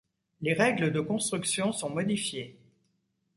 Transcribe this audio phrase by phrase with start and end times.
[0.41, 2.57] Les règles de construction sont modifiées.